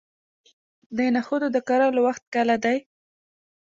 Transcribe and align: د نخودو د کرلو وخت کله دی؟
د 0.97 0.99
نخودو 1.15 1.47
د 1.55 1.57
کرلو 1.67 2.01
وخت 2.07 2.23
کله 2.35 2.55
دی؟ 2.63 2.77